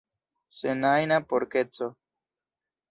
[0.61, 1.87] Sen ajna porkeco.